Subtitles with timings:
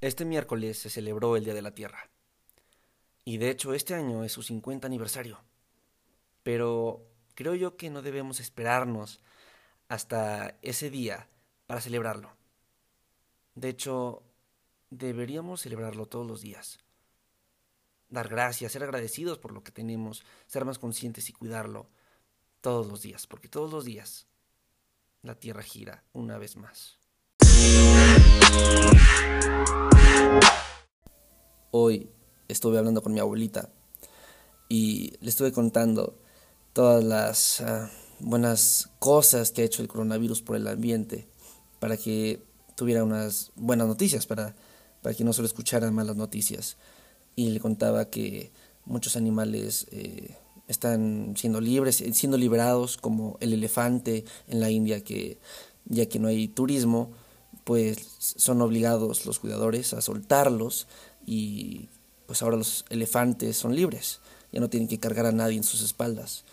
[0.00, 2.08] Este miércoles se celebró el Día de la Tierra.
[3.24, 5.42] Y de hecho este año es su 50 aniversario.
[6.42, 9.20] Pero creo yo que no debemos esperarnos
[9.88, 11.28] hasta ese día
[11.66, 12.34] para celebrarlo.
[13.54, 14.22] De hecho,
[14.88, 16.78] deberíamos celebrarlo todos los días.
[18.08, 21.90] Dar gracias, ser agradecidos por lo que tenemos, ser más conscientes y cuidarlo
[22.62, 24.26] todos los días, porque todos los días
[25.22, 26.99] la Tierra gira una vez más.
[32.52, 33.70] Estuve hablando con mi abuelita
[34.68, 36.16] y le estuve contando
[36.72, 41.26] todas las ah, buenas cosas que ha hecho el coronavirus por el ambiente
[41.80, 42.42] para que
[42.76, 44.54] tuviera unas buenas noticias, para,
[45.02, 46.76] para que no solo escuchara malas noticias.
[47.36, 48.52] Y le contaba que
[48.84, 50.36] muchos animales eh,
[50.68, 55.38] están siendo libres, siendo liberados, como el elefante en la India, que
[55.86, 57.10] ya que no hay turismo,
[57.64, 60.86] pues son obligados los cuidadores a soltarlos
[61.26, 61.88] y
[62.30, 64.20] pues ahora los elefantes son libres,
[64.52, 66.44] ya no tienen que cargar a nadie en sus espaldas.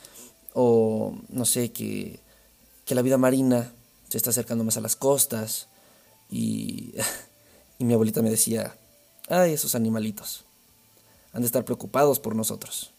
[0.55, 2.19] O no sé, que,
[2.83, 3.71] que la vida marina
[4.09, 5.67] se está acercando más a las costas
[6.31, 6.95] y,
[7.77, 8.75] y mi abuelita me decía,
[9.29, 10.45] ay, esos animalitos,
[11.31, 12.89] han de estar preocupados por nosotros,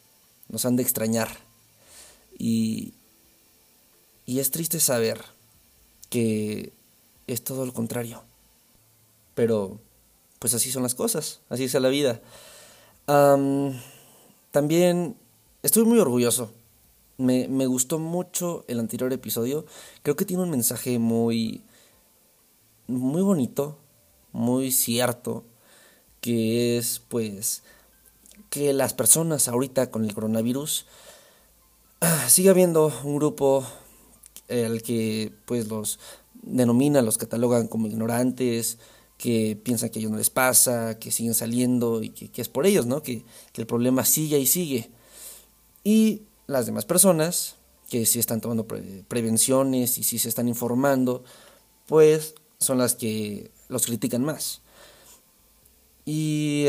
[0.49, 1.31] nos han de extrañar.
[2.39, 2.95] Y,
[4.25, 5.21] y es triste saber
[6.11, 6.73] que
[7.27, 8.23] es todo lo contrario.
[9.35, 9.81] Pero
[10.39, 12.21] pues así son las cosas, así es la vida.
[13.09, 15.17] También
[15.63, 16.53] estoy muy orgulloso.
[17.17, 19.65] Me, me gustó mucho el anterior episodio.
[20.03, 21.63] Creo que tiene un mensaje muy,
[22.87, 23.79] muy bonito,
[24.33, 25.45] muy cierto,
[26.21, 27.63] que es pues
[28.51, 30.87] que las personas ahorita con el coronavirus
[32.01, 33.65] ah, sigue habiendo un grupo
[34.49, 35.99] al que pues los
[36.35, 38.79] denominan, los catalogan como ignorantes,
[39.19, 42.67] que piensan que a ellos no les pasa, que siguen saliendo y que, es por
[42.67, 43.03] ellos, ¿no?
[43.03, 43.25] Que,
[43.55, 44.91] el problema sigue y sigue.
[45.83, 47.57] Y las demás personas,
[47.91, 51.25] que sí están tomando prevenciones y sí se están informando,
[51.87, 54.61] pues son las que los critican más.
[56.05, 56.69] Y,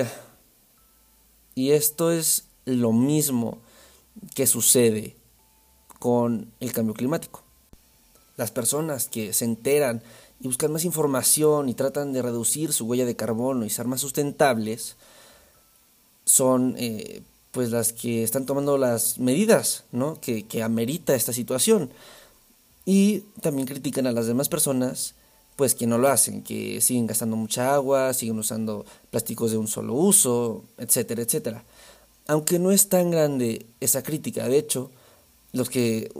[1.53, 3.59] y esto es lo mismo
[4.33, 5.15] que sucede
[5.99, 7.43] con el cambio climático.
[8.37, 10.01] Las personas que se enteran
[10.41, 14.01] y buscan más información y tratan de reducir su huella de carbono y ser más
[14.01, 14.95] sustentables,
[16.25, 20.19] son eh, pues las que están tomando las medidas ¿no?
[20.21, 21.89] que, que amerita esta situación.
[22.85, 25.15] Y también critican a las demás personas
[25.59, 29.67] pues que no lo hacen, que siguen gastando mucha agua, siguen usando plásticos de un
[29.67, 31.65] solo uso, etcétera, etcétera.
[32.27, 34.89] Aunque no es tan grande esa crítica, de hecho,
[35.51, 36.13] los que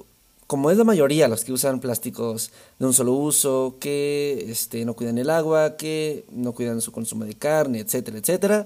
[0.49, 2.49] como es la mayoría los que usan plásticos
[2.79, 7.23] de un solo uso, que este, no cuidan el agua, que no cuidan su consumo
[7.23, 8.65] de carne, etcétera, etcétera,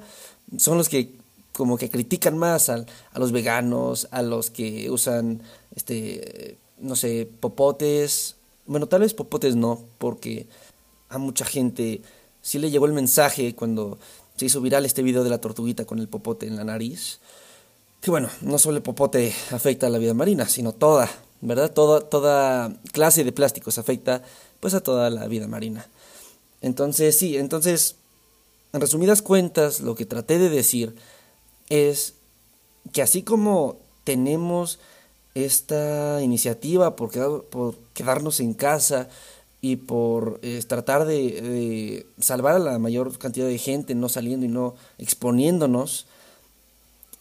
[0.57, 1.11] son los que
[1.51, 2.85] como que critican más a,
[3.15, 5.41] los veganos, a los que usan,
[5.75, 8.37] este, no sé, popotes.
[8.65, 10.47] Bueno, tal vez popotes no, porque
[11.09, 12.01] a mucha gente
[12.41, 13.99] sí le llegó el mensaje cuando
[14.37, 17.19] se hizo viral este video de la tortuguita con el popote en la nariz.
[17.99, 21.09] Que bueno, no solo el popote afecta a la vida marina, sino toda,
[21.43, 21.71] ¿verdad?
[21.71, 24.23] Toda, toda clase de plásticos afecta
[24.59, 25.87] pues a toda la vida marina.
[26.61, 27.97] Entonces, sí, entonces,
[28.71, 30.95] en resumidas cuentas, lo que traté de decir
[31.69, 32.13] es
[32.93, 34.79] que así como tenemos
[35.35, 37.11] esta iniciativa por,
[37.93, 39.09] quedarnos en casa
[39.59, 44.45] y por eh, tratar de, de, salvar a la mayor cantidad de gente, no saliendo
[44.45, 46.05] y no exponiéndonos,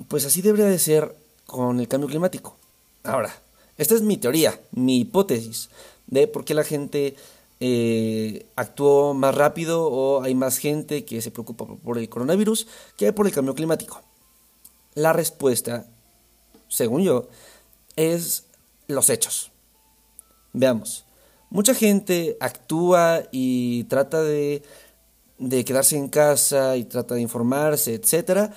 [0.09, 1.15] pues así debería de ser
[1.47, 2.57] con el cambio climático.
[3.05, 3.35] Ahora,
[3.79, 5.71] esta es mi teoría, mi hipótesis
[6.07, 7.17] de por qué la gente
[7.61, 12.67] eh, actuó más rápido o hay más gente que se preocupa por el coronavirus
[12.97, 14.03] que por el cambio climático.
[14.95, 15.87] La respuesta,
[16.69, 17.29] según yo,
[17.97, 18.47] es
[18.89, 19.53] los hechos.
[20.53, 21.07] Veamos,
[21.51, 24.63] mucha gente actúa y trata de,
[25.39, 28.53] de quedarse en casa y trata de informarse, etcétera,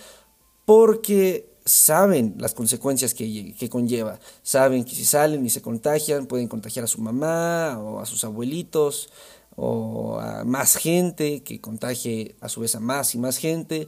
[0.66, 4.20] porque saben las consecuencias que, que, conlleva.
[4.44, 8.24] Saben que si salen y se contagian, pueden contagiar a su mamá o a sus
[8.24, 9.10] abuelitos
[9.56, 13.88] o a más gente, que contagie a su vez a más y más gente.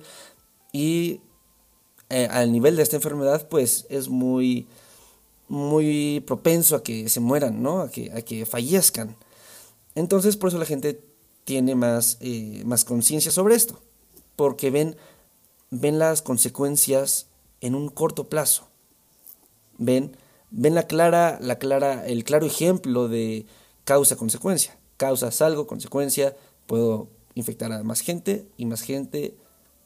[0.71, 1.21] Y
[2.09, 4.68] eh, al nivel de esta enfermedad, pues es muy,
[5.47, 7.81] muy propenso a que se mueran, ¿no?
[7.81, 9.18] A que, a que fallezcan.
[9.94, 11.00] Entonces, por eso la gente
[11.44, 13.80] tiene más, eh, más conciencia sobre esto,
[14.35, 14.95] porque ven,
[15.69, 17.26] ven las consecuencias
[17.62, 18.68] en un corto plazo.
[19.77, 20.15] Ven,
[20.51, 23.45] ven la clara, la clara, el claro ejemplo de
[23.83, 24.77] causa-consecuencia.
[24.98, 29.36] Causa algo, consecuencia, puedo infectar a más gente y más gente,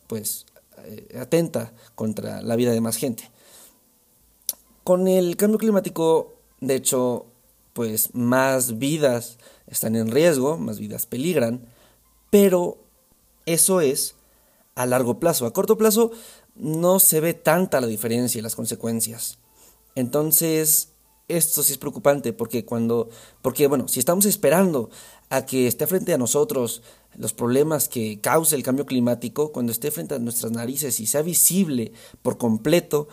[0.07, 0.45] pues,
[0.85, 3.29] eh, atenta contra la vida de más gente.
[4.83, 7.25] Con el cambio climático, de hecho,
[7.73, 9.37] pues más vidas
[9.67, 11.65] están en riesgo, más vidas peligran,
[12.29, 12.77] pero
[13.45, 14.15] eso es
[14.75, 15.45] a largo plazo.
[15.45, 16.11] A corto plazo
[16.55, 19.39] no se ve tanta la diferencia y las consecuencias.
[19.95, 20.89] Entonces,
[21.27, 23.09] esto sí es preocupante porque cuando,
[23.41, 24.89] porque bueno, si estamos esperando
[25.29, 26.81] a que esté frente a nosotros
[27.15, 31.21] los problemas que causa el cambio climático, cuando esté frente a nuestras narices y sea
[31.21, 33.07] visible por completo,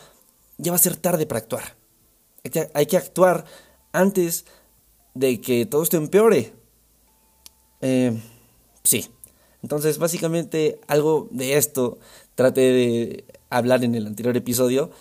[0.57, 1.77] ya va a ser tarde para actuar.
[2.45, 3.45] Hay que, hay que actuar
[3.93, 4.45] antes
[5.15, 6.53] de que todo esto empeore.
[7.81, 8.21] Eh,
[8.85, 9.09] sí.
[9.63, 11.99] Entonces, básicamente, algo de esto
[12.39, 14.93] traté de hablar en el anterior episodio.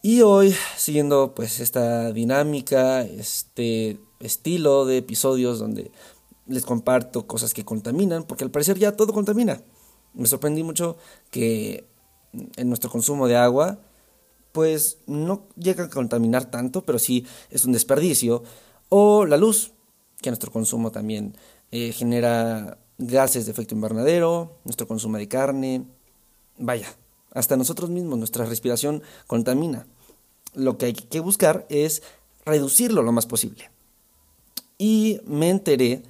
[0.00, 5.90] Y hoy, siguiendo pues esta dinámica, este estilo de episodios donde
[6.46, 9.60] les comparto cosas que contaminan, porque al parecer ya todo contamina.
[10.14, 10.98] Me sorprendí mucho
[11.32, 11.88] que
[12.54, 13.80] en nuestro consumo de agua,
[14.52, 18.44] pues no llega a contaminar tanto, pero sí es un desperdicio.
[18.88, 19.72] O la luz,
[20.22, 21.34] que nuestro consumo también
[21.72, 25.86] eh, genera gases de efecto invernadero, nuestro consumo de carne,
[26.60, 26.94] vaya,
[27.32, 29.86] hasta nosotros mismos, nuestra respiración contamina.
[30.54, 32.02] Lo que hay que buscar es
[32.44, 33.70] reducirlo lo más posible.
[34.78, 36.02] Y me enteré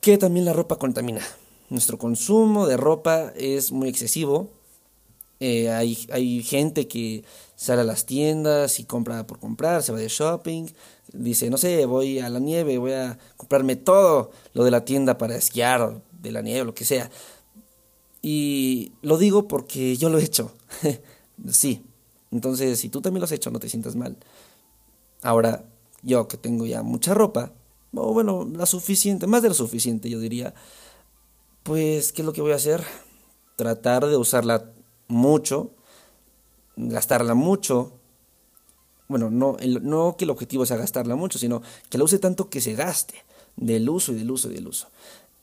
[0.00, 1.20] que también la ropa contamina.
[1.68, 4.50] Nuestro consumo de ropa es muy excesivo.
[5.40, 7.24] Eh, hay, hay gente que
[7.56, 10.66] sale a las tiendas y compra por comprar, se va de shopping,
[11.12, 15.18] dice, no sé, voy a la nieve, voy a comprarme todo lo de la tienda
[15.18, 17.10] para esquiar, de la nieve, lo que sea.
[18.28, 20.50] Y lo digo porque yo lo he hecho.
[21.48, 21.86] sí.
[22.32, 24.16] Entonces, si tú también lo has hecho, no te sientas mal.
[25.22, 25.64] Ahora,
[26.02, 27.52] yo que tengo ya mucha ropa,
[27.94, 30.54] o bueno, la suficiente, más de lo suficiente, yo diría,
[31.62, 32.82] pues, ¿qué es lo que voy a hacer?
[33.54, 34.72] Tratar de usarla
[35.06, 35.70] mucho,
[36.74, 37.92] gastarla mucho.
[39.06, 42.60] Bueno, no, no que el objetivo sea gastarla mucho, sino que la use tanto que
[42.60, 43.24] se gaste
[43.54, 44.88] del uso y del uso y del uso.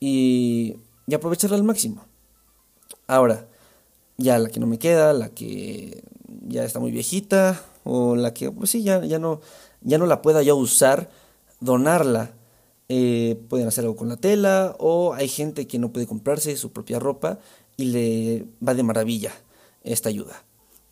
[0.00, 0.76] Y,
[1.06, 2.04] y aprovecharla al máximo.
[3.06, 3.46] Ahora,
[4.16, 6.02] ya la que no me queda, la que
[6.46, 9.40] ya está muy viejita, o la que, pues sí, ya, ya, no,
[9.82, 11.10] ya no la pueda yo usar,
[11.60, 12.32] donarla.
[12.88, 16.70] Eh, pueden hacer algo con la tela, o hay gente que no puede comprarse su
[16.72, 17.38] propia ropa
[17.76, 19.32] y le va de maravilla
[19.82, 20.44] esta ayuda.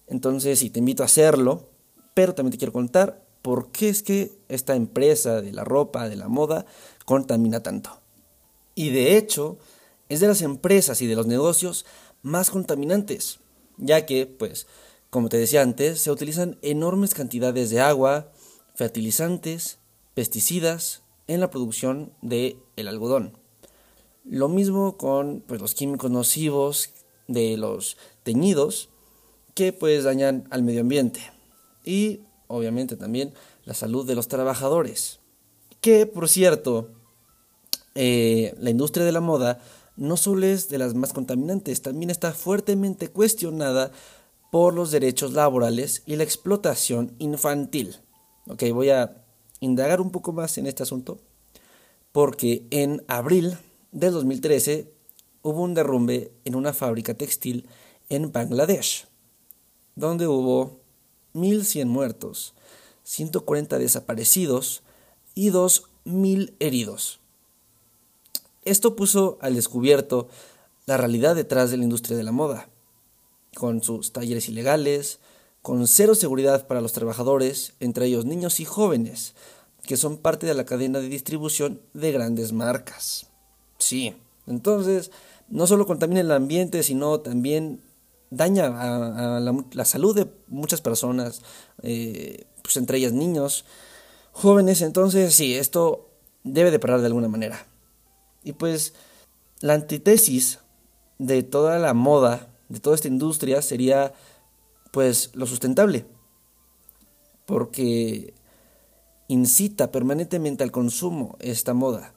[0.06, 1.68] Entonces, sí, te invito a hacerlo,
[2.14, 6.16] pero también te quiero contar por qué es que esta empresa de la ropa, de
[6.16, 6.64] la moda,
[7.04, 8.00] contamina tanto.
[8.74, 9.58] Y de hecho,
[10.12, 11.86] es de las empresas y de los negocios
[12.22, 13.40] más contaminantes,
[13.78, 14.66] ya que, pues,
[15.10, 18.32] como te decía antes, se utilizan enormes cantidades de agua,
[18.74, 19.78] fertilizantes,
[20.14, 23.38] pesticidas en la producción del el algodón.
[24.24, 26.90] Lo mismo con pues, los químicos nocivos
[27.26, 28.90] de los teñidos
[29.54, 31.20] que pues dañan al medio ambiente
[31.84, 35.20] y obviamente también la salud de los trabajadores.
[35.80, 36.90] Que por cierto,
[37.94, 39.60] eh, la industria de la moda
[39.96, 43.92] no solo es de las más contaminantes, también está fuertemente cuestionada
[44.50, 47.96] por los derechos laborales y la explotación infantil.
[48.46, 49.24] Ok, voy a
[49.60, 51.18] indagar un poco más en este asunto
[52.12, 53.56] porque en abril
[53.90, 54.92] del 2013
[55.42, 57.66] hubo un derrumbe en una fábrica textil
[58.08, 59.06] en Bangladesh,
[59.96, 60.82] donde hubo
[61.34, 62.54] 1.100 muertos,
[63.04, 64.82] 140 desaparecidos
[65.34, 67.21] y 2.000 heridos.
[68.64, 70.28] Esto puso al descubierto
[70.86, 72.68] la realidad detrás de la industria de la moda,
[73.54, 75.20] con sus talleres ilegales,
[75.62, 79.34] con cero seguridad para los trabajadores, entre ellos niños y jóvenes,
[79.86, 83.28] que son parte de la cadena de distribución de grandes marcas.
[83.78, 84.14] Sí,
[84.46, 85.10] entonces
[85.48, 87.80] no solo contamina el ambiente, sino también
[88.30, 91.42] daña a, la, salud de muchas personas,
[91.82, 93.64] eh, pues entre ellas niños,
[94.32, 94.82] jóvenes.
[94.82, 96.08] Entonces sí, esto
[96.42, 97.66] debe de parar de alguna manera.
[98.42, 98.94] Y pues
[99.60, 100.58] la antítesis
[101.18, 104.12] de toda la moda, de toda esta industria, sería
[104.92, 106.06] pues lo sustentable.
[107.46, 108.34] Porque
[109.28, 112.14] incita permanentemente al consumo esta moda.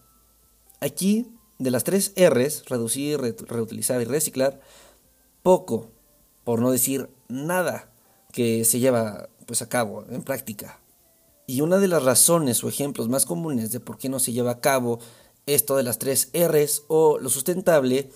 [0.81, 4.59] Aquí, de las tres R's, reducir, reutilizar y reciclar,
[5.41, 5.91] poco,
[6.43, 7.89] por no decir nada,
[8.31, 10.79] que se lleva pues a cabo en práctica.
[11.47, 14.51] Y una de las razones o ejemplos más comunes de por qué no se lleva
[14.51, 14.99] a cabo
[15.45, 18.09] esto de las tres R's o lo sustentable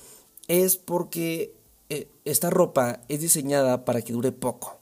[0.47, 1.55] es porque
[1.89, 4.79] eh, esta ropa es diseñada para que dure poco.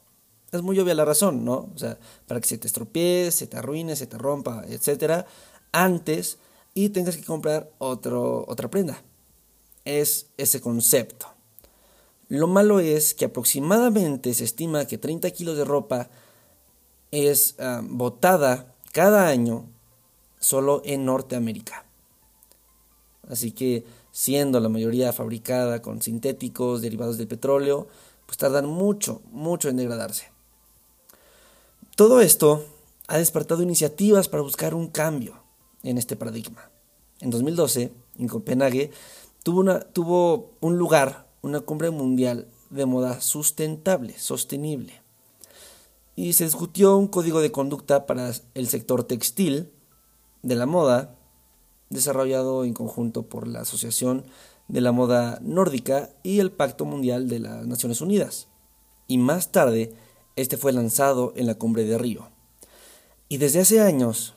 [0.52, 1.70] Es muy obvia la razón, ¿no?
[1.74, 5.26] O sea, para que se te estropee, se te arruine, se te rompa, etcétera,
[5.72, 6.38] antes
[6.74, 9.04] y tengas que comprar otro, otra prenda.
[9.84, 11.28] Es ese concepto.
[12.30, 16.10] Lo malo es que aproximadamente se estima que 30 kilos de ropa
[17.12, 19.66] es ah, botada cada año
[20.40, 21.87] solo en Norteamérica.
[23.30, 27.88] Así que siendo la mayoría fabricada con sintéticos derivados del petróleo,
[28.26, 30.32] pues tardan mucho, mucho en degradarse.
[31.96, 32.66] Todo esto
[33.08, 35.42] ha despertado iniciativas para buscar un cambio
[35.84, 36.70] en este paradigma.
[37.20, 38.92] En 2012, en Copenhague,
[39.44, 45.02] tuvo, tuvo un lugar, una cumbre mundial de moda sustentable, sostenible.
[46.16, 49.72] Y se discutió un código de conducta para el sector textil
[50.44, 51.17] de la moda
[51.90, 54.26] desarrollado en conjunto por la Asociación
[54.68, 58.48] de la Moda Nórdica y el Pacto Mundial de las Naciones Unidas.
[59.08, 59.94] Y más tarde,
[60.36, 62.30] este fue lanzado en la cumbre de Río.
[63.30, 64.36] Y desde hace años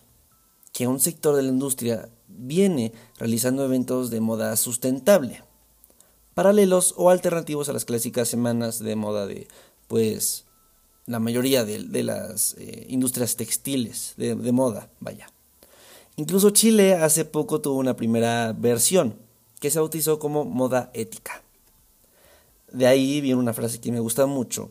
[0.72, 5.42] que un sector de la industria viene realizando eventos de moda sustentable,
[6.34, 9.48] paralelos o alternativos a las clásicas semanas de moda de,
[9.88, 10.46] pues,
[11.06, 15.26] la mayoría de, las eh, industrias textiles de moda, vaya.
[16.20, 19.16] Incluso Chile hace poco tuvo una primera versión
[19.58, 21.42] que se bautizó como moda ética.
[22.70, 24.70] De ahí viene una frase que me gusta mucho,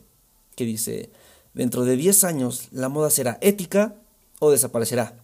[0.55, 1.09] que dice,
[1.55, 3.95] dentro de 10 años la moda será ética
[4.37, 5.15] o desaparecerá.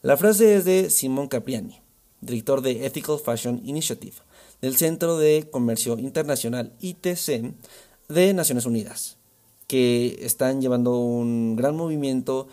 [0.00, 1.82] La frase es de Simón Capriani,
[2.22, 4.16] director de Ethical Fashion Initiative,
[4.62, 7.52] del Centro de Comercio Internacional ITC
[8.08, 9.18] de Naciones Unidas,
[9.66, 12.48] que están llevando un gran movimiento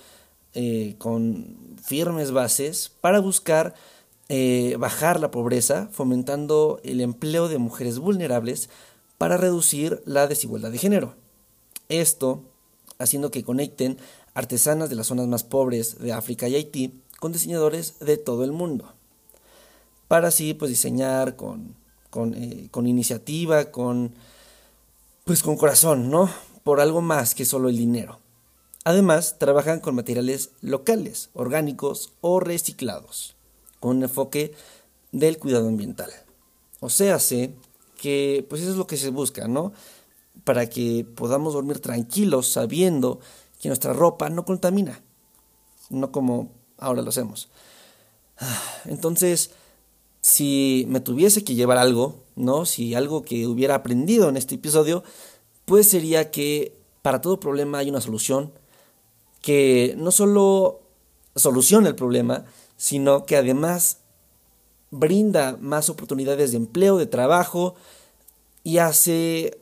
[0.56, 3.76] eh, con firmes bases para buscar
[4.28, 8.70] eh, bajar la pobreza, fomentando el empleo de mujeres vulnerables
[9.20, 11.16] para reducir la desigualdad de género.
[11.90, 12.42] Esto
[12.98, 13.98] haciendo que conecten
[14.34, 18.52] artesanas de las zonas más pobres de África y Haití con diseñadores de todo el
[18.52, 18.94] mundo.
[20.08, 21.76] Para así pues diseñar con,
[22.10, 24.14] con, eh, iniciativa, con
[25.24, 26.30] pues con corazón, ¿no?
[26.64, 28.20] Por algo más que solo el dinero.
[28.86, 33.36] Además, trabajan con materiales locales, orgánicos o reciclados,
[33.80, 34.54] con un enfoque
[35.12, 36.12] del cuidado ambiental.
[36.82, 37.56] O sea, sé
[38.00, 39.74] que pues eso es lo que se busca, ¿no?
[40.44, 43.20] Para que podamos dormir tranquilos sabiendo
[43.60, 45.02] que nuestra ropa no contamina,
[45.90, 47.50] no como ahora lo hacemos.
[48.86, 49.50] Entonces,
[50.22, 52.66] si me tuviese que llevar algo, ¿no?
[52.66, 55.04] Si algo que hubiera aprendido en este episodio,
[55.66, 58.54] pues sería que para todo problema hay una solución
[59.46, 60.82] que no solo
[61.36, 62.46] soluciona el problema,
[62.78, 64.00] sino que además
[64.90, 67.76] brinda más oportunidades de empleo, de trabajo
[68.64, 69.60] y hace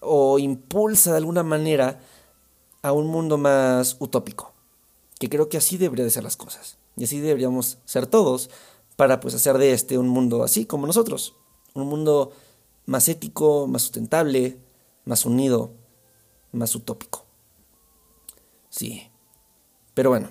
[0.00, 1.98] o impulsa de alguna manera
[2.82, 4.52] a un mundo más utópico.
[5.18, 6.76] Que creo que así deberían de ser las cosas.
[6.94, 8.50] Y así deberíamos ser todos
[8.96, 11.34] para pues hacer de este un mundo así como nosotros.
[11.72, 12.32] Un mundo
[12.84, 14.58] más ético, más sustentable,
[15.06, 15.70] más unido,
[16.52, 17.23] más utópico.
[18.74, 19.08] Sí.
[19.94, 20.30] Pero bueno,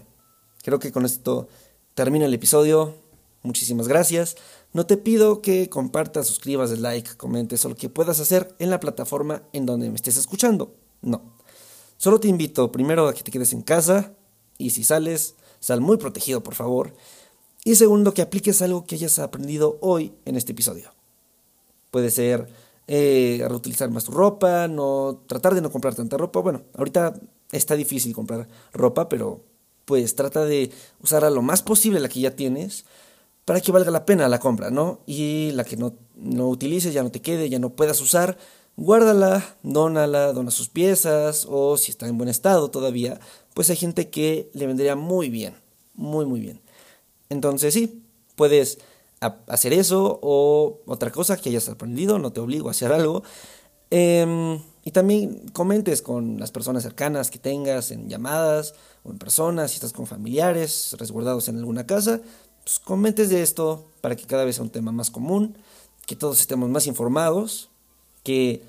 [0.63, 1.47] creo que con esto
[1.93, 2.93] termina el episodio.
[3.41, 4.35] Muchísimas gracias.
[4.73, 8.81] No te pido que compartas, suscribas, like, comentes o lo que puedas hacer en la
[8.81, 10.75] plataforma en donde me estés escuchando.
[11.01, 11.21] No.
[11.95, 14.13] Solo te invito primero a que te quedes en casa
[14.57, 16.93] y si sales, sal muy protegido, por favor.
[17.63, 20.93] Y segundo, que apliques algo que hayas aprendido hoy en este episodio.
[21.91, 22.49] Puede ser
[22.87, 26.41] eh, reutilizar más tu ropa, no tratar de no comprar tanta ropa.
[26.41, 27.13] Bueno, ahorita
[27.53, 29.45] está difícil comprar ropa, pero
[29.85, 32.85] pues trata de usar lo más posible la que ya tienes
[33.45, 35.01] para que valga la pena la compra, ¿no?
[35.05, 38.37] Y la que no, no utilices, ya no te quede, ya no puedas usar,
[38.77, 43.19] guárdala, dónala, dona sus piezas o si está en buen estado todavía,
[43.53, 45.55] pues hay gente que le vendría muy bien,
[45.93, 46.61] muy muy bien.
[47.29, 48.03] Entonces sí,
[48.35, 48.79] puedes
[49.47, 53.23] hacer eso o otra cosa que hayas aprendido, no te obligo a hacer algo.
[53.91, 59.71] Eh, y también comentes con las personas cercanas que tengas en llamadas o en personas,
[59.71, 62.21] si estás con familiares resguardados en alguna casa,
[62.63, 65.57] pues comentes de esto para que cada vez sea un tema más común,
[66.05, 67.69] que todos estemos más informados,
[68.23, 68.61] que,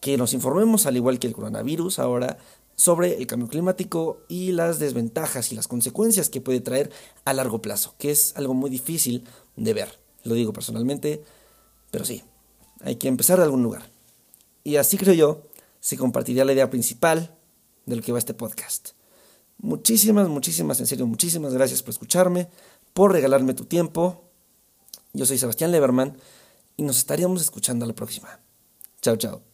[0.00, 2.38] que nos informemos, al igual que el coronavirus ahora,
[2.76, 6.90] sobre el cambio climático y las desventajas y las consecuencias que puede traer
[7.24, 9.24] a largo plazo, que es algo muy difícil
[9.56, 9.98] de ver.
[10.24, 11.24] lo digo personalmente,
[11.90, 12.22] pero sí,
[12.82, 13.97] hay que empezar de algún lugar.
[14.68, 15.44] Y así creo yo,
[15.80, 17.34] se compartiría la idea principal
[17.86, 18.90] de lo que va este podcast.
[19.56, 22.50] Muchísimas, muchísimas, en serio, muchísimas gracias por escucharme,
[22.92, 24.24] por regalarme tu tiempo.
[25.14, 26.18] Yo soy Sebastián Leverman
[26.76, 28.40] y nos estaríamos escuchando a la próxima.
[29.00, 29.47] Chao, chao.